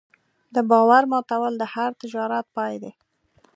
د 0.55 0.57
باور 0.69 1.03
ماتول 1.11 1.53
د 1.57 1.63
هر 1.73 1.89
تجارت 2.01 2.45
پای 2.55 2.73
دی. 2.81 2.91